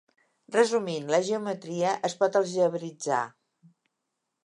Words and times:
Resumint, 0.55 1.05
la 1.17 1.19
geometria 1.27 1.93
es 2.11 2.17
pot 2.25 2.41
algebritzar. 2.43 3.23